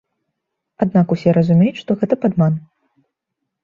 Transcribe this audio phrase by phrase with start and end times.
[0.85, 2.53] Аднак усе разумеюць, што гэта падман.